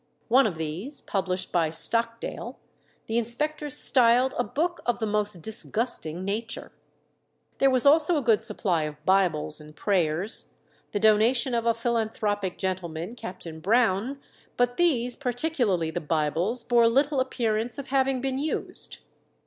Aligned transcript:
One 0.29 0.47
of 0.47 0.55
these, 0.55 1.01
published 1.01 1.51
by 1.51 1.69
Stockdale, 1.69 2.57
the 3.05 3.19
inspectors 3.19 3.77
styled 3.77 4.33
"a 4.35 4.43
book 4.43 4.79
of 4.83 4.97
the 4.97 5.05
most 5.05 5.43
disgusting 5.43 6.25
nature." 6.25 6.71
There 7.59 7.69
was 7.69 7.85
also 7.85 8.17
a 8.17 8.23
good 8.23 8.41
supply 8.41 8.85
of 8.85 9.05
Bibles 9.05 9.61
and 9.61 9.75
prayers, 9.75 10.47
the 10.91 10.99
donation 10.99 11.53
of 11.53 11.67
a 11.67 11.75
philanthropic 11.75 12.57
gentleman, 12.57 13.15
Captain 13.15 13.59
Brown, 13.59 14.19
but 14.57 14.77
these, 14.77 15.15
particularly 15.15 15.91
the 15.91 16.01
Bibles, 16.01 16.63
bore 16.63 16.87
little 16.89 17.19
appearance 17.19 17.77
of 17.77 17.89
having 17.89 18.21
been 18.21 18.39
used. 18.39 19.01